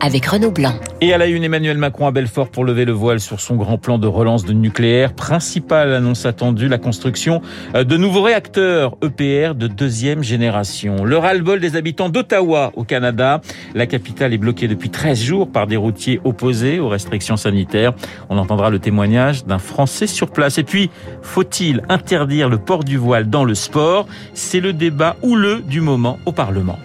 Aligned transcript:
avec 0.00 0.26
Renaud 0.26 0.50
Blanc. 0.50 0.74
Et 1.00 1.12
à 1.12 1.18
la 1.18 1.26
une, 1.26 1.44
Emmanuel 1.44 1.78
Macron 1.78 2.06
à 2.06 2.10
Belfort 2.10 2.48
pour 2.48 2.64
lever 2.64 2.84
le 2.84 2.92
voile 2.92 3.20
sur 3.20 3.40
son 3.40 3.56
grand 3.56 3.78
plan 3.78 3.98
de 3.98 4.06
relance 4.06 4.44
de 4.44 4.52
nucléaire. 4.52 5.12
Principale 5.12 5.94
annonce 5.94 6.26
attendue, 6.26 6.68
la 6.68 6.78
construction 6.78 7.40
de 7.74 7.96
nouveaux 7.96 8.22
réacteurs 8.22 8.96
EPR 9.02 9.54
de 9.54 9.66
deuxième 9.68 10.22
génération. 10.22 11.04
Le 11.04 11.16
ras-le-bol 11.16 11.60
des 11.60 11.76
habitants 11.76 12.08
d'Ottawa 12.08 12.72
au 12.74 12.84
Canada. 12.84 13.40
La 13.74 13.86
capitale 13.86 14.32
est 14.32 14.38
bloquée 14.38 14.68
depuis 14.68 14.90
13 14.90 15.22
jours 15.22 15.50
par 15.50 15.66
des 15.66 15.76
routiers 15.76 16.20
opposés 16.24 16.80
aux 16.80 16.88
restrictions 16.88 17.36
sanitaires. 17.36 17.92
On 18.28 18.38
entendra 18.38 18.70
le 18.70 18.78
témoignage 18.78 19.44
d'un 19.44 19.58
Français 19.58 20.06
sur 20.06 20.30
place. 20.30 20.58
Et 20.58 20.64
puis, 20.64 20.90
faut-il 21.22 21.82
interdire 21.88 22.48
le 22.48 22.58
port 22.58 22.84
du 22.84 22.96
voile 22.96 23.30
dans 23.30 23.44
le 23.44 23.54
sport? 23.54 24.06
C'est 24.34 24.60
le 24.60 24.72
débat 24.72 25.16
houleux 25.22 25.60
du 25.60 25.80
moment 25.80 26.18
au 26.26 26.32
Parlement. 26.32 26.78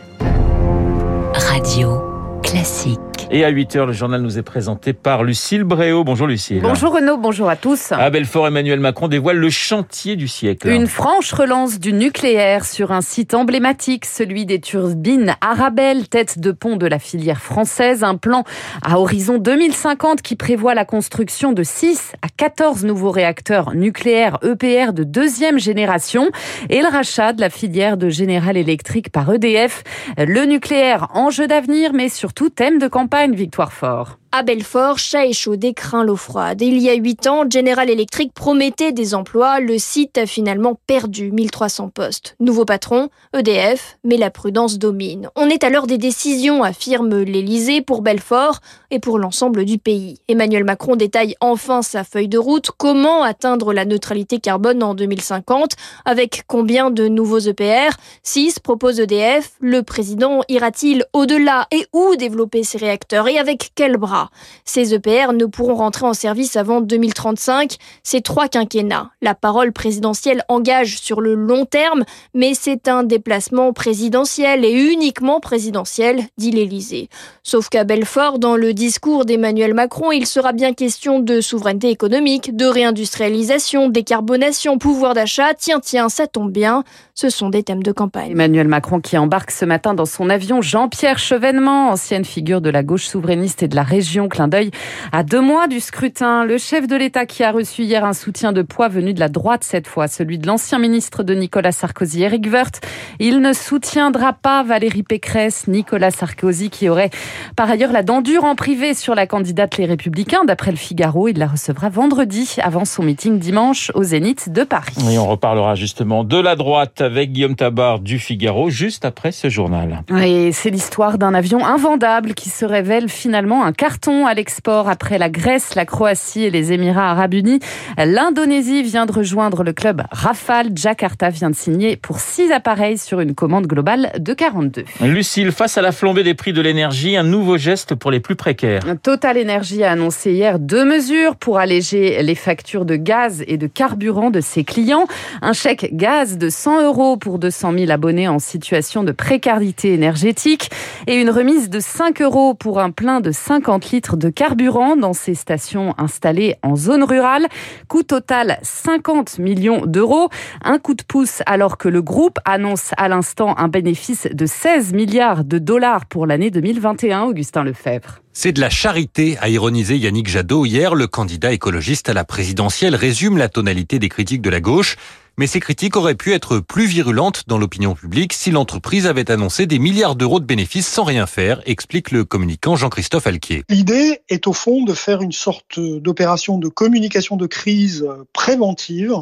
Classique. 2.63 3.12
Et 3.35 3.43
à 3.43 3.51
8h, 3.51 3.87
le 3.87 3.93
journal 3.93 4.21
nous 4.21 4.37
est 4.37 4.43
présenté 4.43 4.93
par 4.93 5.23
Lucille 5.23 5.63
Bréau. 5.63 6.03
Bonjour 6.03 6.27
Lucille. 6.27 6.59
Bonjour 6.61 6.93
Renaud, 6.93 7.17
bonjour 7.17 7.49
à 7.49 7.55
tous. 7.55 7.91
À 7.91 8.11
Belfort, 8.11 8.45
Emmanuel 8.45 8.79
Macron 8.79 9.07
dévoile 9.07 9.37
le 9.37 9.49
chantier 9.49 10.15
du 10.15 10.27
siècle. 10.27 10.69
Une 10.69 10.85
franche 10.85 11.33
relance 11.33 11.79
du 11.79 11.93
nucléaire 11.93 12.63
sur 12.63 12.91
un 12.91 13.01
site 13.01 13.33
emblématique, 13.33 14.05
celui 14.05 14.45
des 14.45 14.59
turbines 14.59 15.33
Arabelle, 15.41 16.07
tête 16.09 16.37
de 16.37 16.51
pont 16.51 16.75
de 16.75 16.85
la 16.85 16.99
filière 16.99 17.41
française. 17.41 18.03
Un 18.03 18.17
plan 18.17 18.43
à 18.83 18.99
horizon 18.99 19.39
2050 19.39 20.21
qui 20.21 20.35
prévoit 20.35 20.75
la 20.75 20.85
construction 20.85 21.53
de 21.53 21.63
6 21.63 22.13
à 22.21 22.27
14 22.37 22.85
nouveaux 22.85 23.09
réacteurs 23.09 23.73
nucléaires 23.73 24.37
EPR 24.43 24.93
de 24.93 25.03
deuxième 25.03 25.57
génération 25.57 26.29
et 26.69 26.81
le 26.81 26.87
rachat 26.87 27.33
de 27.33 27.41
la 27.41 27.49
filière 27.49 27.97
de 27.97 28.09
General 28.09 28.55
Electric 28.55 29.11
par 29.11 29.33
EDF. 29.33 29.83
Le 30.19 30.45
nucléaire, 30.45 31.07
enjeu 31.15 31.47
d'avenir, 31.47 31.93
mais 31.93 32.09
surtout 32.09 32.51
thème 32.51 32.77
de 32.77 32.87
campagne 32.87 33.22
Victoire 33.31 33.71
Fort. 33.71 34.19
À 34.35 34.41
Belfort, 34.41 34.97
chat 34.97 35.27
et 35.27 35.31
chaud 35.33 35.57
décrin 35.57 36.03
l'eau 36.03 36.15
froide. 36.15 36.63
il 36.63 36.79
y 36.79 36.89
a 36.89 36.95
huit 36.95 37.27
ans, 37.27 37.43
General 37.47 37.87
Electric 37.87 38.33
promettait 38.33 38.91
des 38.91 39.13
emplois. 39.13 39.59
Le 39.59 39.77
site 39.77 40.17
a 40.17 40.25
finalement 40.25 40.73
perdu 40.87 41.31
1300 41.31 41.89
postes. 41.89 42.35
Nouveau 42.39 42.65
patron, 42.65 43.09
EDF, 43.37 43.99
mais 44.03 44.17
la 44.17 44.31
prudence 44.31 44.79
domine. 44.79 45.29
On 45.35 45.49
est 45.49 45.63
à 45.63 45.69
l'heure 45.69 45.85
des 45.85 45.99
décisions, 45.99 46.63
affirme 46.63 47.21
l'Élysée 47.21 47.83
pour 47.83 48.01
Belfort 48.01 48.57
et 48.89 48.97
pour 48.97 49.19
l'ensemble 49.19 49.65
du 49.65 49.77
pays. 49.77 50.17
Emmanuel 50.27 50.63
Macron 50.63 50.95
détaille 50.95 51.35
enfin 51.39 51.83
sa 51.83 52.03
feuille 52.03 52.27
de 52.27 52.39
route. 52.39 52.71
Comment 52.75 53.21
atteindre 53.21 53.71
la 53.71 53.85
neutralité 53.85 54.39
carbone 54.39 54.81
en 54.81 54.95
2050 54.95 55.73
Avec 56.05 56.41
combien 56.47 56.89
de 56.89 57.07
nouveaux 57.07 57.37
EPR 57.37 57.91
6 58.23 58.57
propose 58.57 58.99
EDF. 58.99 59.51
Le 59.59 59.83
président 59.83 60.41
ira-t-il 60.49 61.05
au-delà? 61.13 61.67
Et 61.69 61.85
où 61.93 62.15
développer 62.15 62.63
ses 62.63 62.79
réacteurs? 62.79 63.27
Et 63.27 63.37
avec 63.37 63.73
quels 63.75 63.97
bras? 63.97 64.22
Ces 64.65 64.93
EPR 64.93 65.33
ne 65.33 65.45
pourront 65.45 65.75
rentrer 65.75 66.05
en 66.05 66.13
service 66.13 66.55
avant 66.55 66.81
2035. 66.81 67.77
C'est 68.03 68.21
trois 68.21 68.47
quinquennats. 68.47 69.11
La 69.21 69.35
parole 69.35 69.71
présidentielle 69.71 70.43
engage 70.47 70.99
sur 70.99 71.21
le 71.21 71.35
long 71.35 71.65
terme, 71.65 72.03
mais 72.33 72.53
c'est 72.53 72.87
un 72.87 73.03
déplacement 73.03 73.73
présidentiel 73.73 74.65
et 74.65 74.71
uniquement 74.71 75.39
présidentiel, 75.39 76.21
dit 76.37 76.51
l'Élysée. 76.51 77.09
Sauf 77.43 77.69
qu'à 77.69 77.83
Belfort, 77.83 78.39
dans 78.39 78.55
le 78.55 78.73
discours 78.73 79.25
d'Emmanuel 79.25 79.73
Macron, 79.73 80.11
il 80.11 80.25
sera 80.25 80.53
bien 80.53 80.73
question 80.73 81.19
de 81.19 81.41
souveraineté 81.41 81.89
économique, 81.89 82.55
de 82.55 82.65
réindustrialisation, 82.65 83.89
décarbonation, 83.89 84.77
pouvoir 84.77 85.13
d'achat. 85.13 85.53
Tiens, 85.53 85.79
tiens, 85.79 86.09
ça 86.09 86.27
tombe 86.27 86.51
bien. 86.51 86.83
Ce 87.15 87.29
sont 87.29 87.49
des 87.49 87.63
thèmes 87.63 87.83
de 87.83 87.91
campagne. 87.91 88.31
Emmanuel 88.31 88.67
Macron 88.67 88.99
qui 88.99 89.17
embarque 89.17 89.51
ce 89.51 89.65
matin 89.65 89.93
dans 89.93 90.05
son 90.05 90.29
avion 90.29 90.61
Jean-Pierre 90.61 91.19
Chevènement, 91.19 91.89
ancienne 91.89 92.25
figure 92.25 92.61
de 92.61 92.69
la 92.69 92.83
gauche 92.83 93.05
souverainiste 93.05 93.63
et 93.63 93.67
de 93.67 93.75
la 93.75 93.83
région 93.83 94.12
Clin 94.29 94.47
d'œil 94.47 94.71
à 95.11 95.23
deux 95.23 95.41
mois 95.41 95.67
du 95.67 95.79
scrutin. 95.79 96.45
Le 96.45 96.57
chef 96.57 96.87
de 96.87 96.95
l'État 96.95 97.25
qui 97.25 97.43
a 97.43 97.51
reçu 97.51 97.83
hier 97.83 98.05
un 98.05 98.13
soutien 98.13 98.51
de 98.51 98.61
poids 98.61 98.87
venu 98.87 99.13
de 99.13 99.19
la 99.19 99.27
droite 99.27 99.63
cette 99.63 99.87
fois, 99.87 100.07
celui 100.07 100.37
de 100.37 100.47
l'ancien 100.47 100.79
ministre 100.79 101.23
de 101.23 101.33
Nicolas 101.33 101.71
Sarkozy, 101.71 102.23
Eric 102.23 102.45
Woerth. 102.51 102.81
Il 103.19 103.41
ne 103.41 103.53
soutiendra 103.53 104.33
pas 104.33 104.63
Valérie 104.63 105.03
Pécresse, 105.03 105.67
Nicolas 105.67 106.11
Sarkozy 106.11 106.69
qui 106.69 106.89
aurait 106.89 107.09
par 107.55 107.69
ailleurs 107.69 107.91
la 107.91 108.03
dent 108.03 108.21
dure 108.21 108.43
en 108.43 108.55
privé 108.55 108.93
sur 108.93 109.15
la 109.15 109.27
candidate 109.27 109.77
Les 109.77 109.85
Républicains. 109.85 110.45
D'après 110.45 110.71
le 110.71 110.77
Figaro, 110.77 111.27
il 111.27 111.37
la 111.37 111.47
recevra 111.47 111.89
vendredi 111.89 112.55
avant 112.61 112.85
son 112.85 113.03
meeting 113.03 113.39
dimanche 113.39 113.91
au 113.95 114.03
Zénith 114.03 114.51
de 114.51 114.63
Paris. 114.63 114.95
Et 115.11 115.17
on 115.17 115.27
reparlera 115.27 115.75
justement 115.75 116.23
de 116.23 116.37
la 116.37 116.55
droite 116.55 117.01
avec 117.01 117.31
Guillaume 117.31 117.55
Tabar 117.55 117.99
du 117.99 118.19
Figaro 118.19 118.69
juste 118.69 119.05
après 119.05 119.31
ce 119.31 119.49
journal. 119.49 120.03
Et 120.21 120.51
c'est 120.51 120.69
l'histoire 120.69 121.17
d'un 121.17 121.33
avion 121.33 121.65
invendable 121.65 122.33
qui 122.33 122.49
se 122.49 122.65
révèle 122.65 123.09
finalement 123.09 123.63
un 123.63 123.71
carton 123.71 124.02
à 124.03 124.33
l'export 124.33 124.89
après 124.89 125.17
la 125.17 125.29
Grèce, 125.29 125.75
la 125.75 125.85
Croatie 125.85 126.43
et 126.43 126.49
les 126.49 126.73
Émirats 126.73 127.11
arabes 127.11 127.35
unis. 127.35 127.59
L'Indonésie 127.97 128.83
vient 128.83 129.05
de 129.05 129.13
rejoindre 129.13 129.63
le 129.63 129.71
club 129.71 130.03
Rafale. 130.11 130.71
Jakarta 130.75 131.29
vient 131.29 131.49
de 131.49 131.55
signer 131.55 131.95
pour 131.95 132.19
six 132.19 132.51
appareils 132.51 132.97
sur 132.97 133.21
une 133.21 133.33
commande 133.33 133.65
globale 133.65 134.11
de 134.19 134.33
42. 134.33 134.83
Lucille, 135.01 135.53
face 135.53 135.77
à 135.77 135.81
la 135.81 135.93
flambée 135.93 136.23
des 136.23 136.33
prix 136.33 136.51
de 136.51 136.59
l'énergie, 136.59 137.15
un 137.15 137.23
nouveau 137.23 137.57
geste 137.57 137.95
pour 137.95 138.11
les 138.11 138.19
plus 138.19 138.35
précaires. 138.35 138.81
Total 139.03 139.37
Energy 139.37 139.83
a 139.83 139.91
annoncé 139.91 140.33
hier 140.33 140.59
deux 140.59 140.83
mesures 140.83 141.37
pour 141.37 141.57
alléger 141.57 142.21
les 142.23 142.35
factures 142.35 142.83
de 142.83 142.97
gaz 142.97 143.41
et 143.47 143.57
de 143.57 143.67
carburant 143.67 144.31
de 144.31 144.41
ses 144.41 144.65
clients. 144.65 145.07
Un 145.41 145.53
chèque 145.53 145.95
gaz 145.95 146.37
de 146.37 146.49
100 146.49 146.83
euros 146.83 147.15
pour 147.15 147.39
200 147.39 147.73
000 147.77 147.91
abonnés 147.91 148.27
en 148.27 148.39
situation 148.39 149.03
de 149.03 149.13
précarité 149.13 149.93
énergétique 149.93 150.69
et 151.07 151.15
une 151.15 151.29
remise 151.29 151.69
de 151.69 151.79
5 151.79 152.21
euros 152.21 152.53
pour 152.53 152.81
un 152.81 152.91
plein 152.91 153.21
de 153.21 153.31
50 153.31 153.82
litres 153.91 154.17
de 154.17 154.29
carburant 154.29 154.95
dans 154.95 155.13
ces 155.13 155.35
stations 155.35 155.93
installées 155.97 156.55
en 156.61 156.75
zone 156.75 157.03
rurale. 157.03 157.47
Coût 157.87 158.03
total 158.03 158.59
50 158.61 159.39
millions 159.39 159.85
d'euros. 159.85 160.29
Un 160.63 160.79
coup 160.79 160.93
de 160.93 161.03
pouce 161.03 161.41
alors 161.45 161.77
que 161.77 161.89
le 161.89 162.01
groupe 162.01 162.39
annonce 162.45 162.91
à 162.97 163.07
l'instant 163.07 163.57
un 163.57 163.67
bénéfice 163.67 164.27
de 164.31 164.45
16 164.45 164.93
milliards 164.93 165.43
de 165.43 165.57
dollars 165.57 166.05
pour 166.05 166.25
l'année 166.25 166.51
2021. 166.51 167.23
Augustin 167.23 167.63
Lefebvre. 167.63 168.19
C'est 168.35 168.51
de 168.51 168.61
la 168.61 168.71
charité, 168.71 169.37
a 169.41 169.49
ironisé 169.49 169.95
Yannick 169.97 170.27
Jadot 170.27 170.65
hier. 170.65 170.95
Le 170.95 171.05
candidat 171.05 171.51
écologiste 171.51 172.09
à 172.09 172.13
la 172.13 172.23
présidentielle 172.23 172.95
résume 172.95 173.37
la 173.37 173.47
tonalité 173.47 173.99
des 173.99 174.09
critiques 174.09 174.41
de 174.41 174.49
la 174.49 174.59
gauche. 174.59 174.97
Mais 175.39 175.47
ces 175.47 175.59
critiques 175.59 175.95
auraient 175.95 176.13
pu 176.13 176.33
être 176.33 176.59
plus 176.59 176.85
virulentes 176.85 177.43
dans 177.47 177.57
l'opinion 177.57 177.95
publique 177.95 178.33
si 178.33 178.51
l'entreprise 178.51 179.07
avait 179.07 179.31
annoncé 179.31 179.65
des 179.65 179.79
milliards 179.79 180.15
d'euros 180.15 180.39
de 180.39 180.45
bénéfices 180.45 180.87
sans 180.87 181.03
rien 181.03 181.25
faire, 181.25 181.61
explique 181.65 182.11
le 182.11 182.23
communicant 182.23 182.75
Jean-Christophe 182.75 183.25
Alquier. 183.25 183.63
L'idée 183.67 184.21
est 184.29 184.45
au 184.45 184.53
fond 184.53 184.83
de 184.83 184.93
faire 184.93 185.23
une 185.23 185.31
sorte 185.31 185.79
d'opération 185.79 186.59
de 186.59 186.67
communication 186.67 187.35
de 187.35 187.47
crise 187.47 188.07
préventive 188.31 189.15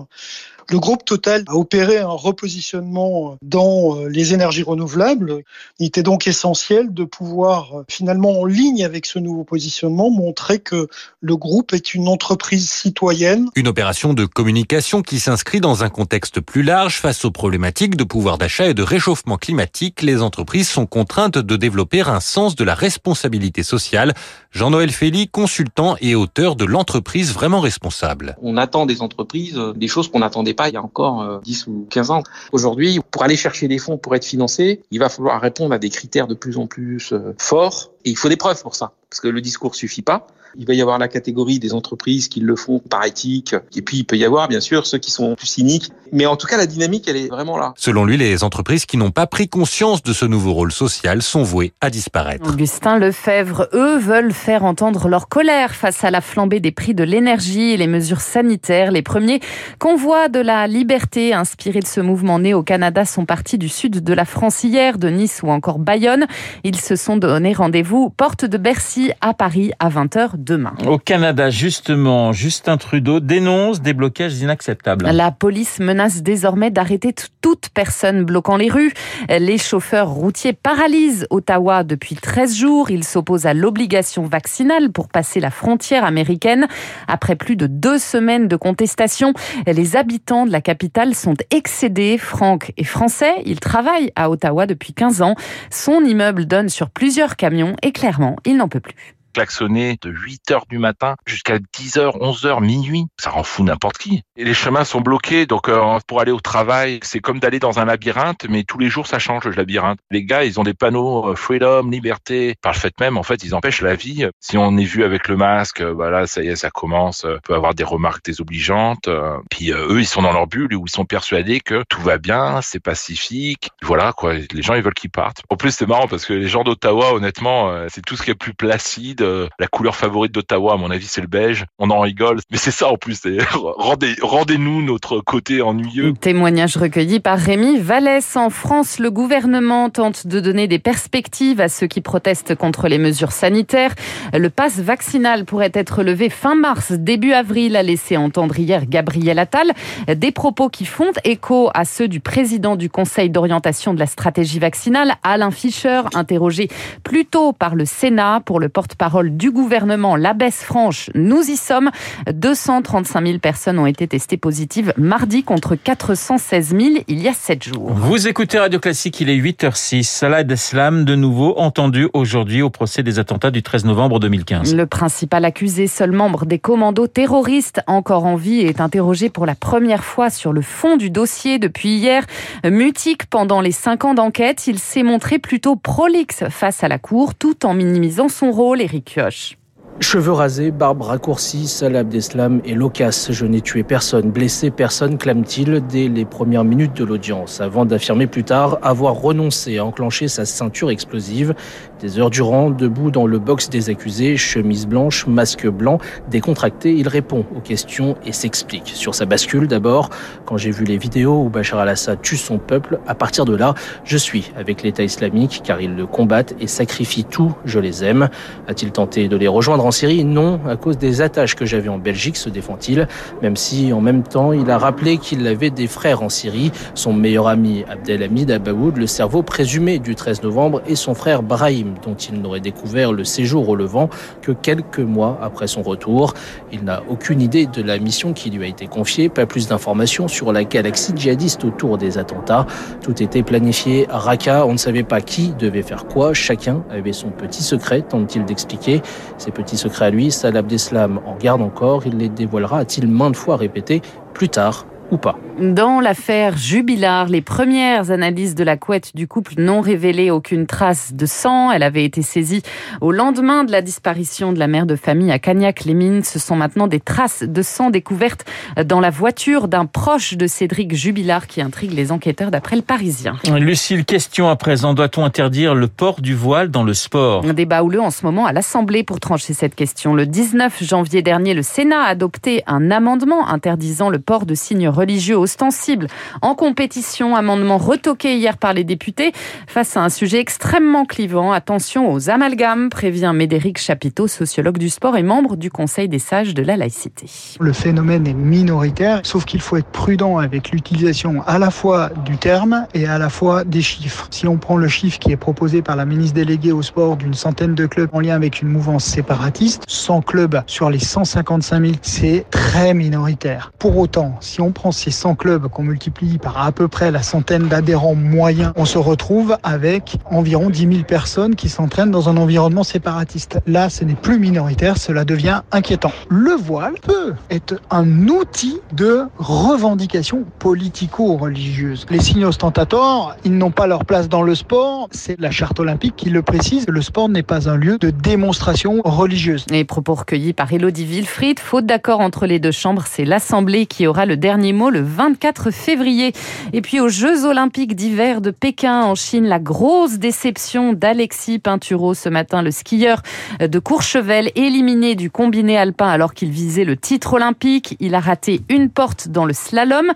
le 0.72 0.80
groupe 0.80 1.04
Total 1.04 1.44
a 1.48 1.56
opéré 1.56 1.98
un 1.98 2.08
repositionnement 2.08 3.38
dans 3.42 3.98
euh, 3.98 4.08
les 4.08 4.34
énergies 4.34 4.64
renouvelables. 4.64 5.44
Il 5.80 5.88
était 5.88 6.04
donc 6.04 6.28
essentiel 6.28 6.94
de 6.94 7.04
pouvoir 7.04 7.80
euh, 7.80 7.84
finalement 7.90 8.40
en 8.40 8.46
ligne 8.46 8.86
avec 8.86 9.06
ce 9.06 9.20
nouveau 9.20 9.44
positionnement 9.44 10.10
montrer 10.10 10.60
que 10.60 10.88
le 11.20 11.36
groupe 11.36 11.74
est 11.74 11.94
une 11.94 12.08
entreprise 12.08 12.70
citoyenne. 12.72 13.50
Une 13.56 13.68
opération 13.68 14.14
de 14.14 14.26
communication 14.26 15.02
qui 15.02 15.20
s'inscrit 15.20 15.60
dans 15.60 15.84
un 15.84 15.90
contexte 15.90 16.40
plus 16.40 16.64
large 16.64 17.00
face 17.00 17.26
aux 17.26 17.32
problématiques 17.32 17.98
de 17.98 18.06
pouvoir 18.06 18.38
d'achat 18.38 18.68
et 18.68 18.74
de 18.74 18.84
réchauffement 18.84 19.38
climatique. 19.38 20.02
Les 20.02 20.22
entreprises 20.22 20.70
sont 20.70 20.86
contraintes 20.86 21.38
de 21.38 21.56
développer 21.58 22.02
un 22.02 22.22
sens 22.22 22.56
de 22.56 22.64
la 22.64 22.76
responsabilité 22.76 23.64
sociale. 23.64 24.14
Jean-Noël 24.52 24.92
Félix, 24.92 25.32
consultant 25.32 25.98
et 26.00 26.16
auteur 26.16 26.56
de 26.56 26.64
l'entreprise 26.66 27.34
vraiment 27.34 27.60
responsable. 27.60 28.38
On 28.42 28.58
attend 28.58 28.86
des 28.86 29.02
entreprises 29.02 29.58
euh, 29.58 29.74
des 29.74 29.88
choses 29.88 30.10
qu'on 30.10 30.20
n'attendait 30.20 30.54
pas 30.54 30.61
il 30.70 30.74
y 30.74 30.78
a 30.78 30.84
encore 30.84 31.42
10 31.42 31.68
euh, 31.68 31.72
ou 31.72 31.88
15 31.90 32.12
ans. 32.12 32.24
Aujourd'hui, 32.52 33.00
pour 33.12 33.24
aller 33.24 33.36
chercher 33.36 33.68
des 33.68 33.78
fonds 33.78 33.98
pour 33.98 34.16
être 34.16 34.26
financé, 34.26 34.82
il 34.92 35.00
va 35.00 35.10
falloir 35.10 35.42
répondre 35.42 35.74
à 35.74 35.80
des 35.80 35.90
critères 35.90 36.28
de 36.28 36.36
plus 36.36 36.58
en 36.58 36.68
plus 36.68 37.14
euh, 37.14 37.36
forts 37.38 37.92
et 38.06 38.10
il 38.10 38.18
faut 38.18 38.30
des 38.30 38.38
preuves 38.38 38.62
pour 38.62 38.76
ça 38.76 38.94
parce 39.10 39.20
que 39.20 39.28
le 39.28 39.42
discours 39.42 39.76
suffit 39.76 40.02
pas. 40.02 40.28
Il 40.58 40.66
va 40.66 40.74
y 40.74 40.82
avoir 40.82 40.98
la 40.98 41.08
catégorie 41.08 41.60
des 41.60 41.74
entreprises 41.74 42.28
qui 42.28 42.40
le 42.40 42.56
font 42.56 42.80
par 42.80 43.06
éthique. 43.06 43.56
Et 43.76 43.82
puis, 43.82 43.98
il 43.98 44.04
peut 44.04 44.18
y 44.18 44.26
avoir, 44.26 44.48
bien 44.48 44.60
sûr, 44.60 44.86
ceux 44.86 44.98
qui 44.98 45.12
sont 45.12 45.36
plus 45.36 45.48
cyniques. 45.48 45.92
Mais 46.12 46.26
en 46.26 46.36
tout 46.36 46.48
cas, 46.48 46.58
la 46.58 46.66
dynamique, 46.66 47.08
elle 47.08 47.18
est 47.18 47.28
vraiment 47.28 47.58
là. 47.58 47.74
Selon 47.78 48.06
lui, 48.06 48.18
les 48.18 48.44
entreprises 48.44 48.86
qui 48.86 48.98
n'ont 48.98 49.12
pas 49.12 49.28
pris 49.28 49.48
conscience 49.48 50.04
de 50.04 50.14
ce 50.14 50.26
nouveau 50.26 50.54
rôle 50.54 50.72
social 50.72 51.22
sont 51.22 51.44
vouées 51.44 51.74
à 51.82 51.90
disparaître. 51.90 52.50
Augustin 52.50 52.98
Lefebvre, 52.98 53.70
eux, 53.74 53.98
veulent 53.98 54.34
faire 54.34 54.66
entendre 54.66 55.08
leur 55.08 55.30
colère 55.30 55.74
face 55.74 56.04
à 56.04 56.12
la 56.12 56.22
flambée 56.22 56.60
des 56.60 56.72
prix 56.72 56.94
de 56.94 57.04
l'énergie 57.04 57.72
et 57.72 57.78
les 57.78 57.88
mesures 57.88 58.22
sanitaires. 58.22 58.92
Les 58.92 59.02
premiers 59.02 59.40
convois 59.80 60.28
de 60.28 60.40
la 60.40 60.68
liberté 60.68 61.34
inspirés 61.34 61.80
de 61.80 61.88
ce 61.88 62.02
mouvement 62.02 62.40
né 62.40 62.54
au 62.54 62.64
Canada 62.64 63.06
sont 63.06 63.26
partis 63.26 63.58
du 63.58 63.70
sud 63.70 64.04
de 64.04 64.14
la 64.14 64.26
France 64.26 64.64
hier, 64.64 64.98
de 64.98 65.10
Nice 65.10 65.42
ou 65.44 65.50
encore 65.50 65.80
Bayonne. 65.80 66.26
Ils 66.64 66.80
se 66.80 66.96
sont 66.96 67.18
donné 67.18 67.54
rendez-vous 67.54 68.10
porte 68.10 68.46
de 68.46 68.58
Bercy 68.58 69.12
à 69.22 69.34
Paris 69.34 69.72
à 69.80 69.90
20h 69.90 70.41
demain. 70.44 70.74
Au 70.88 70.98
Canada, 70.98 71.50
justement, 71.50 72.32
Justin 72.34 72.78
Trudeau 72.78 73.20
dénonce 73.20 73.82
des 73.82 73.94
blocages 73.94 74.38
inacceptables. 74.40 75.06
La 75.06 75.32
police 75.32 75.80
menace 75.80 76.22
désormais 76.22 76.72
d'arrêter 76.72 77.14
toute 77.42 77.70
personne 77.70 78.24
bloquant 78.24 78.58
les 78.58 78.70
rues. 78.70 78.94
Les 79.30 79.58
chauffeurs 79.58 80.10
routiers 80.10 80.54
paralysent 80.54 81.28
Ottawa 81.30 81.84
depuis 81.84 82.16
13 82.16 82.56
jours. 82.56 82.92
Ils 82.92 83.04
s'opposent 83.04 83.46
à 83.46 83.54
l'obligation 83.54 84.24
vaccinale 84.26 84.92
pour 84.92 85.08
passer 85.08 85.40
la 85.40 85.52
frontière 85.52 86.04
américaine. 86.06 86.68
Après 87.08 87.36
plus 87.36 87.56
de 87.56 87.68
deux 87.68 87.98
semaines 87.98 88.48
de 88.48 88.56
contestation, 88.56 89.34
les 89.68 89.96
habitants 89.96 90.46
de 90.46 90.52
la 90.52 90.62
capitale 90.62 91.16
sont 91.16 91.36
excédés. 91.52 92.18
Franck 92.18 92.74
est 92.78 92.84
français. 92.84 93.42
Il 93.46 93.60
travaille 93.60 94.12
à 94.16 94.30
Ottawa 94.30 94.66
depuis 94.66 94.94
15 94.94 95.22
ans. 95.22 95.36
Son 95.70 96.04
immeuble 96.04 96.46
donne 96.46 96.70
sur 96.70 96.90
plusieurs 96.90 97.36
camions 97.36 97.76
et 97.82 97.92
clairement, 97.92 98.36
il 98.46 98.58
n'en 98.58 98.68
peut 98.68 98.80
plus 98.80 98.96
klaxonner 99.32 99.98
de 100.02 100.10
8 100.10 100.52
heures 100.52 100.66
du 100.70 100.78
matin 100.78 101.16
jusqu'à 101.26 101.58
10 101.60 101.98
heures, 101.98 102.22
11 102.22 102.46
heures, 102.46 102.62
minuit. 102.62 103.06
Ça 103.20 103.30
rend 103.30 103.44
fou 103.44 103.64
n'importe 103.64 103.98
qui. 103.98 104.24
Et 104.36 104.44
les 104.44 104.54
chemins 104.54 104.84
sont 104.84 105.02
bloqués, 105.02 105.46
donc 105.46 105.70
euh, 105.70 106.00
pour 106.08 106.22
aller 106.22 106.32
au 106.32 106.40
travail, 106.40 107.00
c'est 107.04 107.20
comme 107.20 107.40
d'aller 107.40 107.60
dans 107.60 107.80
un 107.80 107.86
labyrinthe, 107.86 108.46
mais 108.50 108.64
tous 108.64 108.78
les 108.78 108.90
jours 108.90 109.08
ça 109.08 109.20
change 109.20 109.46
le 109.46 109.52
labyrinthe. 109.52 110.00
Les 110.10 110.24
gars, 110.24 110.44
ils 110.44 110.60
ont 110.60 110.64
des 110.64 110.74
panneaux 110.74 111.30
euh, 111.30 111.36
freedom, 111.36 111.90
liberté. 111.90 112.56
Par 112.62 112.74
le 112.74 112.78
fait 112.78 113.00
même, 113.00 113.18
en 113.18 113.24
fait, 113.24 113.44
ils 113.44 113.56
empêchent 113.56 113.82
la 113.82 113.96
vie. 113.96 114.28
Si 114.40 114.58
on 114.58 114.78
est 114.78 114.84
vu 114.86 115.04
avec 115.04 115.28
le 115.28 115.38
masque, 115.38 115.82
voilà, 115.82 116.28
ça 116.28 116.44
y 116.44 116.48
est, 116.48 116.56
ça 116.56 116.70
commence. 116.70 117.26
On 117.26 117.40
peut 117.44 117.56
avoir 117.56 117.74
des 117.74 117.84
remarques 117.84 118.26
désobligeantes. 118.26 119.10
Puis 119.50 119.72
eux, 119.72 120.00
ils 120.00 120.06
sont 120.06 120.22
dans 120.22 120.34
leur 120.34 120.48
bulle 120.48 120.74
où 120.76 120.86
ils 120.86 120.92
sont 120.92 121.06
persuadés 121.06 121.60
que 121.60 121.84
tout 121.90 122.02
va 122.02 122.18
bien, 122.18 122.62
c'est 122.62 122.80
pacifique. 122.80 123.70
Voilà 123.82 124.14
quoi. 124.14 124.34
Les 124.34 124.62
gens, 124.62 124.74
ils 124.76 124.84
veulent 124.84 124.94
qu'ils 124.94 125.12
partent. 125.12 125.42
En 125.50 125.56
plus, 125.56 125.72
c'est 125.72 125.88
marrant 125.88 126.08
parce 126.08 126.26
que 126.26 126.34
les 126.34 126.48
gens 126.48 126.64
d'Ottawa, 126.64 127.14
honnêtement, 127.14 127.86
c'est 127.90 128.02
tout 128.02 128.16
ce 128.16 128.24
qui 128.24 128.32
est 128.32 128.36
plus 128.36 128.54
placide 128.54 129.21
la 129.22 129.68
couleur 129.68 129.96
favorite 129.96 130.34
d'Ottawa, 130.34 130.74
à 130.74 130.78
mon 130.78 130.92
avis, 130.92 131.08
c'est 131.08 131.22
le 131.22 131.28
beige. 131.28 131.66
On 131.80 131.90
en 131.90 132.00
rigole, 132.00 132.40
mais 132.52 132.58
c'est 132.58 132.72
ça 132.72 132.90
en 132.90 132.98
plus. 132.98 133.22
Rendez, 133.54 134.16
rendez-nous 134.22 134.82
notre 134.82 135.20
côté 135.20 135.62
ennuyeux. 135.62 136.14
Témoignage 136.14 136.78
recueilli 136.78 137.20
par 137.20 137.38
Rémi 137.38 137.80
Vallès. 137.80 138.36
En 138.36 138.50
France, 138.50 139.00
le 139.00 139.12
gouvernement 139.12 139.90
tente 139.90 140.28
de 140.28 140.40
donner 140.40 140.68
des 140.68 140.80
perspectives 140.80 141.62
à 141.62 141.70
ceux 141.70 141.88
qui 141.88 142.02
protestent 142.02 142.56
contre 142.56 142.88
les 142.88 142.98
mesures 142.98 143.32
sanitaires. 143.32 143.94
Le 144.34 144.50
pass 144.50 144.80
vaccinal 144.80 145.46
pourrait 145.46 145.72
être 145.74 146.04
levé 146.04 146.30
fin 146.30 146.56
mars, 146.56 146.92
début 146.92 147.34
avril, 147.34 147.76
a 147.76 147.84
laissé 147.84 148.18
entendre 148.18 148.58
hier 148.58 148.86
Gabriel 148.86 149.40
Attal. 149.40 149.72
Des 150.08 150.32
propos 150.32 150.70
qui 150.70 150.86
font 150.86 151.12
écho 151.24 151.70
à 151.74 151.86
ceux 151.86 152.08
du 152.08 152.20
président 152.20 152.76
du 152.76 152.90
Conseil 152.90 153.30
d'orientation 153.30 153.94
de 153.94 154.00
la 154.00 154.08
stratégie 154.08 154.60
vaccinale, 154.60 155.14
Alain 155.24 155.52
Fischer, 155.52 156.02
interrogé 156.14 156.70
plus 157.04 157.26
tôt 157.26 157.54
par 157.54 157.76
le 157.76 157.86
Sénat 157.86 158.42
pour 158.46 158.60
le 158.60 158.70
porte-parole 158.70 159.11
du 159.24 159.52
gouvernement, 159.52 160.16
la 160.16 160.34
baisse 160.34 160.64
franche, 160.64 161.10
nous 161.14 161.42
y 161.42 161.58
sommes. 161.58 161.92
235 162.32 163.26
000 163.26 163.40
personnes 163.40 163.80
ont 163.80 163.86
été 163.86 164.08
testées 164.08 164.38
positives 164.38 164.94
mardi 164.98 165.44
contre 165.44 165.76
416 165.76 166.70
000 166.70 166.82
il 167.08 167.20
y 167.22 167.28
a 167.28 167.34
7 167.34 167.64
jours. 167.64 167.92
Vous 167.92 168.28
écoutez 168.28 168.58
Radio 168.58 168.80
Classique, 168.80 169.20
il 169.22 169.30
est 169.30 169.38
8h06. 169.38 170.04
Salah 170.04 170.44
Deslam, 170.44 171.06
de 171.06 171.16
nouveau 171.16 171.58
entendu 171.58 172.08
aujourd'hui 172.14 172.62
au 172.62 172.70
procès 172.70 173.04
des 173.04 173.20
attentats 173.20 173.52
du 173.52 173.64
13 173.64 173.86
novembre 173.86 174.20
2015. 174.20 174.74
Le 174.76 174.86
principal 174.86 175.46
accusé, 175.46 175.88
seul 175.88 176.12
membre 176.12 176.46
des 176.46 176.60
commandos 176.60 177.08
terroristes 177.08 177.82
encore 177.88 178.26
en 178.26 178.36
vie, 178.36 178.62
est 178.62 178.82
interrogé 178.82 179.30
pour 179.30 179.46
la 179.46 179.56
première 179.56 180.04
fois 180.04 180.30
sur 180.30 180.54
le 180.54 180.62
fond 180.62 180.98
du 180.98 181.10
dossier 181.10 181.60
depuis 181.60 181.90
hier. 181.90 182.26
Mutique 182.64 183.26
pendant 183.26 183.62
les 183.62 183.72
5 183.72 184.06
ans 184.06 184.14
d'enquête, 184.14 184.68
il 184.68 184.80
s'est 184.80 185.04
montré 185.04 185.40
plutôt 185.40 185.76
prolixe 185.76 186.44
face 186.50 186.84
à 186.84 186.88
la 186.88 187.00
cour 187.00 187.36
tout 187.36 187.66
en 187.66 187.74
minimisant 187.74 188.30
son 188.30 188.52
rôle. 188.52 188.82
Eric 188.82 189.01
Kush. 189.02 189.56
Cheveux 190.00 190.32
rasés, 190.32 190.72
barbe 190.72 191.02
raccourcie, 191.02 191.68
Salah 191.68 192.00
Abdeslam 192.00 192.62
et 192.66 192.74
loquace. 192.74 193.32
Je 193.32 193.46
n'ai 193.46 193.62
tué 193.62 193.84
personne, 193.84 194.32
blessé 194.32 194.72
personne, 194.72 195.18
clame-t-il 195.18 195.86
dès 195.86 196.08
les 196.08 196.26
premières 196.26 196.64
minutes 196.64 196.96
de 196.96 197.04
l'audience, 197.04 197.62
avant 197.62 197.86
d'affirmer 197.86 198.26
plus 198.26 198.44
tard 198.44 198.80
avoir 198.82 199.14
renoncé 199.14 199.78
à 199.78 199.86
enclencher 199.86 200.28
sa 200.28 200.46
ceinture 200.46 200.90
explosive. 200.90 201.54
Des 202.00 202.18
heures 202.18 202.32
durant, 202.32 202.72
debout 202.72 203.12
dans 203.12 203.28
le 203.28 203.38
box 203.38 203.70
des 203.70 203.90
accusés, 203.90 204.38
chemise 204.38 204.88
blanche, 204.88 205.28
masque 205.28 205.68
blanc, 205.68 206.00
décontracté, 206.32 206.94
il 206.96 207.08
répond 207.08 207.46
aux 207.56 207.62
questions 207.62 208.16
et 208.26 208.32
s'explique. 208.32 208.92
Sur 208.96 209.14
sa 209.14 209.26
bascule 209.26 209.68
d'abord, 209.68 210.10
quand 210.46 210.58
j'ai 210.58 210.72
vu 210.72 210.84
les 210.84 210.98
vidéos 210.98 211.44
où 211.44 211.50
Bachar 211.50 211.80
al-Assad 211.80 212.22
tue 212.22 212.38
son 212.38 212.58
peuple, 212.58 213.00
à 213.08 213.14
partir 213.14 213.46
de 213.46 213.56
là, 213.56 213.76
je 214.04 214.18
suis 214.18 214.52
avec 214.58 214.82
l'État 214.82 215.04
islamique 215.04 215.62
car 215.64 215.80
ils 215.80 215.96
le 215.96 216.08
combattent 216.08 216.56
et 216.60 216.68
sacrifient 216.68 217.26
tout, 217.26 217.54
je 217.66 217.80
les 217.80 218.04
aime. 218.04 218.30
A-t-il 218.68 218.92
tenté 218.92 219.28
de 219.28 219.38
les 219.38 219.48
rejoindre? 219.48 219.81
En 219.86 219.92
Syrie 219.92 220.24
Non, 220.24 220.60
à 220.68 220.76
cause 220.76 220.98
des 220.98 221.22
attaches 221.22 221.56
que 221.56 221.66
j'avais 221.66 221.90
en 221.90 221.98
Belgique, 221.98 222.38
se 222.38 222.50
défend-il, 222.50 223.08
même 223.42 223.56
si 223.56 223.94
en 223.94 224.02
même 224.02 224.24
temps 224.24 224.54
il 224.54 224.70
a 224.70 224.78
rappelé 224.78 225.18
qu'il 225.18 225.46
avait 225.48 225.70
des 225.70 225.88
frères 225.88 226.24
en 226.24 226.30
Syrie, 226.30 226.72
son 226.94 227.14
meilleur 227.14 227.48
ami 227.48 227.84
Abdelhamid 227.90 228.52
Abaoud, 228.52 228.98
le 228.98 229.08
cerveau 229.08 229.44
présumé 229.44 230.00
du 230.00 230.16
13 230.16 230.44
novembre, 230.44 230.82
et 230.88 230.96
son 230.96 231.14
frère 231.14 231.44
Brahim 231.44 231.96
dont 232.06 232.16
il 232.16 232.42
n'aurait 232.42 232.60
découvert 232.60 233.14
le 233.14 233.24
séjour 233.24 233.70
au 233.70 233.76
Levant 233.76 234.10
que 234.42 234.52
quelques 234.52 235.00
mois 235.00 235.40
après 235.42 235.68
son 235.68 235.82
retour. 235.82 236.34
Il 236.72 236.84
n'a 236.84 237.04
aucune 237.10 237.42
idée 237.42 237.66
de 237.66 237.82
la 237.82 237.98
mission 237.98 238.34
qui 238.34 238.50
lui 238.50 238.64
a 238.66 238.68
été 238.68 238.88
confiée, 238.88 239.30
pas 239.30 239.46
plus 239.46 239.68
d'informations 239.68 240.28
sur 240.28 240.52
la 240.52 240.64
galaxie 240.64 241.14
djihadiste 241.16 241.64
autour 241.64 241.98
des 241.98 242.18
attentats. 242.18 242.66
Tout 243.02 243.22
était 243.22 243.44
planifié 243.44 244.08
à 244.10 244.20
Raqqa, 244.20 244.66
on 244.66 244.74
ne 244.74 244.78
savait 244.78 245.04
pas 245.04 245.22
qui 245.22 245.54
devait 245.54 245.82
faire 245.82 246.06
quoi, 246.06 246.34
chacun 246.34 246.84
avait 246.90 247.14
son 247.14 247.30
petit 247.30 247.64
secret, 247.64 248.02
tente-t-il 248.02 248.46
d'expliquer. 248.46 249.02
Ces 249.38 249.52
petits 249.52 249.71
secrets 249.78 250.06
à 250.06 250.10
lui, 250.10 250.32
Salah 250.32 250.60
Abdeslam 250.60 251.20
en 251.26 251.36
garde 251.36 251.62
encore, 251.62 252.06
il 252.06 252.18
les 252.18 252.30
dévoilera, 252.30 252.80
a-t-il 252.80 253.08
maintes 253.08 253.36
fois 253.36 253.58
répété, 253.58 254.02
plus 254.34 254.50
tard 254.50 254.86
ou 255.12 255.18
pas. 255.18 255.38
Dans 255.60 256.00
l'affaire 256.00 256.58
Jubilar, 256.58 257.28
les 257.28 257.42
premières 257.42 258.10
analyses 258.10 258.56
de 258.56 258.64
la 258.64 258.78
couette 258.78 259.16
du 259.16 259.28
couple 259.28 259.54
n'ont 259.58 259.82
révélé 259.82 260.32
aucune 260.32 260.66
trace 260.66 261.14
de 261.14 261.26
sang. 261.26 261.72
Elle 261.72 261.84
avait 261.84 262.04
été 262.04 262.22
saisie 262.22 262.64
au 263.00 263.12
lendemain 263.12 263.64
de 263.64 263.72
la 263.72 263.82
disparition 263.82 264.54
de 264.54 264.60
la 264.60 264.68
mère 264.68 264.86
de 264.86 264.96
famille 264.96 265.32
à 265.32 265.38
Cagnac-les-Mines. 265.38 266.24
Ce 266.24 266.40
sont 266.40 266.56
maintenant 266.56 266.88
des 266.88 267.00
traces 267.00 267.44
de 267.44 267.62
sang 267.62 267.90
découvertes 267.90 268.46
dans 268.86 269.00
la 269.00 269.10
voiture 269.10 269.68
d'un 269.68 269.86
proche 269.86 270.36
de 270.36 270.48
Cédric 270.48 270.96
Jubilard 270.96 271.46
qui 271.46 271.62
intrigue 271.62 271.94
les 271.94 272.12
enquêteurs 272.12 272.50
d'après 272.50 272.76
le 272.76 272.82
Parisien. 272.82 273.36
Lucille, 273.58 274.06
question 274.06 274.50
à 274.50 274.56
présent. 274.56 274.94
Doit-on 274.94 275.24
interdire 275.24 275.76
le 275.76 275.88
port 275.88 276.22
du 276.22 276.34
voile 276.34 276.72
dans 276.72 276.84
le 276.84 276.94
sport? 276.94 277.46
Un 277.46 277.54
débat 277.54 277.84
houleux 277.84 278.02
en 278.02 278.12
ce 278.12 278.26
moment 278.26 278.46
à 278.46 278.54
l'Assemblée 278.54 279.04
pour 279.04 279.20
trancher 279.20 279.54
cette 279.54 279.76
question. 279.76 280.16
Le 280.16 280.26
19 280.26 280.84
janvier 280.84 281.22
dernier, 281.22 281.54
le 281.54 281.62
Sénat 281.62 282.02
a 282.02 282.08
adopté 282.08 282.64
un 282.66 282.90
amendement 282.90 283.48
interdisant 283.48 284.10
le 284.10 284.20
port 284.20 284.46
de 284.46 284.56
signes 284.56 284.88
religieux 285.02 285.36
ostensibles 285.36 286.08
en 286.42 286.56
compétition. 286.56 287.36
Amendement 287.36 287.78
retoqué 287.78 288.38
hier 288.38 288.58
par 288.58 288.74
les 288.74 288.84
députés 288.84 289.32
face 289.68 289.98
à 289.98 290.02
un 290.02 290.10
sujet 290.10 290.40
extrêmement 290.40 291.06
clivant. 291.06 291.52
Attention 291.52 292.12
aux 292.12 292.30
amalgames, 292.30 292.90
prévient 292.90 293.32
Médéric 293.34 293.80
Chapiteau, 293.80 294.28
sociologue 294.28 294.78
du 294.78 294.90
sport 294.90 295.18
et 295.18 295.24
membre 295.24 295.58
du 295.58 295.72
Conseil 295.72 296.08
des 296.08 296.20
sages 296.20 296.54
de 296.54 296.62
la 296.62 296.78
laïcité. 296.78 297.26
Le 297.60 297.74
phénomène 297.74 298.28
est 298.28 298.34
minoritaire, 298.34 299.22
sauf 299.24 299.46
qu'il 299.46 299.62
faut 299.62 299.78
être 299.78 299.92
prudent 299.92 300.38
avec 300.38 300.72
l'utilisation 300.72 301.42
à 301.48 301.58
la 301.58 301.72
fois 301.72 302.10
du 302.26 302.38
terme 302.38 302.86
et 302.94 303.08
à 303.08 303.18
la 303.18 303.30
fois 303.30 303.64
des 303.64 303.82
chiffres. 303.82 304.28
Si 304.30 304.48
on 304.48 304.58
prend 304.58 304.78
le 304.78 304.88
chiffre 304.88 305.18
qui 305.20 305.32
est 305.32 305.38
proposé 305.38 305.82
par 305.82 305.96
la 305.96 306.06
ministre 306.06 306.36
déléguée 306.36 306.72
au 306.72 306.84
sport 306.84 307.18
d'une 307.18 307.34
centaine 307.34 307.74
de 307.74 307.86
clubs 307.88 308.10
en 308.14 308.20
lien 308.20 308.36
avec 308.36 308.62
une 308.62 308.70
mouvance 308.70 309.06
séparatiste, 309.06 309.84
100 309.88 310.22
clubs 310.22 310.62
sur 310.68 310.90
les 310.90 311.00
155 311.00 311.82
000, 311.82 311.94
c'est 312.02 312.46
très 312.52 312.94
minoritaire. 312.94 313.72
Pour 313.80 313.98
autant, 313.98 314.38
si 314.42 314.62
on 314.62 314.72
prend 314.72 314.91
ces 314.92 315.10
100 315.10 315.32
500 315.32 315.36
clubs 315.36 315.68
qu'on 315.68 315.84
multiplie 315.84 316.40
par 316.40 316.60
à 316.60 316.72
peu 316.72 316.88
près 316.88 317.12
la 317.12 317.22
centaine 317.22 317.68
d'adhérents 317.68 318.16
moyens, 318.16 318.74
on 318.76 318.86
se 318.86 318.98
retrouve 318.98 319.56
avec 319.62 320.18
environ 320.26 320.70
10 320.70 320.80
000 320.92 321.04
personnes 321.04 321.56
qui 321.56 321.70
s'entraînent 321.70 322.10
dans 322.10 322.28
un 322.28 322.38
environnement 322.38 322.84
séparatiste. 322.84 323.60
Là, 323.68 323.90
ce 323.90 324.04
n'est 324.04 324.16
plus 324.16 324.40
minoritaire, 324.40 324.98
cela 324.98 325.24
devient 325.24 325.62
inquiétant. 325.72 326.12
Le 326.30 326.52
voile 326.52 326.96
peut 327.02 327.36
être 327.52 327.76
un 327.92 328.28
outil 328.28 328.80
de 328.94 329.26
revendication 329.38 330.44
politico-religieuse. 330.58 332.08
Les 332.10 332.20
signes 332.20 332.46
ostentateurs, 332.46 333.38
ils 333.44 333.56
n'ont 333.56 333.72
pas 333.72 333.86
leur 333.86 334.06
place 334.06 334.28
dans 334.28 334.42
le 334.42 334.56
sport, 334.56 335.08
c'est 335.12 335.40
la 335.40 335.52
charte 335.52 335.80
olympique 335.80 336.16
qui 336.16 336.32
le 336.32 336.42
précise, 336.42 336.86
le 336.88 337.02
sport 337.02 337.30
n'est 337.30 337.44
pas 337.44 337.70
un 337.70 337.76
lieu 337.76 338.00
de 338.00 338.10
démonstration 338.10 339.02
religieuse. 339.04 339.66
Les 339.70 339.86
propos 339.86 340.16
recueillis 340.16 340.54
par 340.54 340.74
Elodie 340.74 341.06
Wilfried, 341.06 341.60
faute 341.60 341.86
d'accord 341.86 342.22
entre 342.22 342.48
les 342.48 342.60
deux 342.60 342.72
chambres, 342.72 343.04
c'est 343.08 343.26
l'Assemblée 343.26 343.86
qui 343.86 344.08
aura 344.08 344.26
le 344.26 344.36
dernier 344.36 344.71
le 344.72 345.02
24 345.02 345.70
février. 345.72 346.34
Et 346.72 346.82
puis 346.82 347.00
aux 347.00 347.10
Jeux 347.10 347.46
olympiques 347.46 347.96
d'hiver 347.96 348.40
de 348.42 348.52
Pékin 348.52 349.02
en 349.02 349.16
Chine, 349.16 349.46
la 349.46 349.60
grosse 349.60 350.18
déception 350.18 350.94
d'Alexis 350.94 351.60
Pinturo 351.60 352.14
ce 352.14 352.30
matin, 352.30 352.62
le 352.62 352.72
skieur 352.72 353.22
de 353.60 353.80
Courchevel, 353.80 354.52
éliminé 354.56 355.16
du 355.16 355.30
combiné 355.30 355.78
alpin 355.78 356.08
alors 356.08 356.34
qu'il 356.34 356.52
visait 356.52 356.86
le 356.86 356.96
titre 356.96 357.34
olympique. 357.34 357.98
Il 358.00 358.16
a 358.16 358.20
raté 358.20 358.62
une 358.70 358.90
porte 358.90 359.28
dans 359.28 359.46
le 359.46 359.54
slalom. 359.54 360.12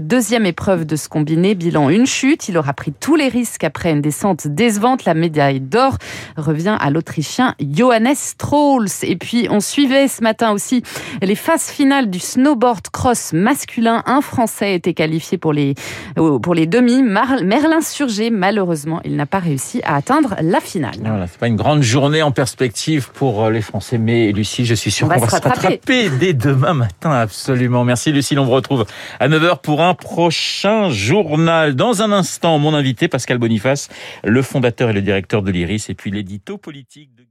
Deuxième 0.00 0.44
épreuve 0.44 0.84
de 0.84 0.96
ce 0.96 1.08
combiné, 1.08 1.54
bilan 1.54 1.88
une 1.88 2.06
chute. 2.06 2.48
Il 2.48 2.58
aura 2.58 2.72
pris 2.72 2.92
tous 2.92 3.14
les 3.14 3.28
risques 3.28 3.64
après 3.64 3.92
une 3.92 4.00
descente 4.00 4.48
décevante. 4.48 5.04
La 5.04 5.14
médaille 5.14 5.60
d'or 5.60 5.98
revient 6.36 6.76
à 6.80 6.90
l'Autrichien 6.90 7.54
Johannes 7.60 8.14
Strauss. 8.14 9.04
Et 9.04 9.16
puis 9.16 9.46
on 9.50 9.60
suivait 9.60 10.08
ce 10.08 10.22
matin 10.22 10.50
aussi 10.50 10.82
les 11.22 11.36
phases 11.36 11.70
finales 11.70 12.10
du 12.10 12.18
snowboard 12.18 12.88
cross 12.90 13.32
masculin. 13.32 13.99
Un 14.06 14.20
Français 14.20 14.74
était 14.74 14.94
qualifié 14.94 15.38
pour 15.38 15.52
les, 15.52 15.74
pour 16.14 16.54
les 16.54 16.66
demi. 16.66 17.02
Merlin 17.02 17.80
Surgé, 17.80 18.30
malheureusement, 18.30 19.00
il 19.04 19.16
n'a 19.16 19.26
pas 19.26 19.38
réussi 19.38 19.80
à 19.84 19.96
atteindre 19.96 20.36
la 20.40 20.60
finale. 20.60 20.94
Voilà, 21.00 21.26
c'est 21.26 21.38
pas 21.38 21.48
une 21.48 21.56
grande 21.56 21.82
journée 21.82 22.22
en 22.22 22.32
perspective 22.32 23.10
pour 23.12 23.44
euh, 23.44 23.50
les 23.50 23.62
Français, 23.62 23.98
mais 23.98 24.32
Lucie, 24.32 24.64
je 24.64 24.74
suis 24.74 24.90
sûr 24.90 25.08
qu'on 25.08 25.18
va, 25.18 25.28
se 25.28 25.34
rattraper 25.34 26.10
dès 26.10 26.32
demain 26.32 26.74
matin, 26.74 27.10
absolument. 27.12 27.84
Merci 27.84 28.12
Lucie, 28.12 28.38
on 28.38 28.44
vous 28.44 28.50
retrouve 28.52 28.86
à 29.18 29.28
9h 29.28 29.60
pour 29.60 29.82
un 29.82 29.94
prochain 29.94 30.90
journal. 30.90 31.74
Dans 31.74 32.02
un 32.02 32.12
instant, 32.12 32.58
mon 32.58 32.74
invité, 32.74 33.08
Pascal 33.08 33.38
Boniface, 33.38 33.88
le 34.24 34.42
fondateur 34.42 34.90
et 34.90 34.92
le 34.92 35.02
directeur 35.02 35.42
de 35.42 35.50
l'IRIS, 35.50 35.86
et 35.88 35.94
puis 35.94 36.10
l'édito 36.10 36.58
politique 36.58 37.14
de 37.16 37.29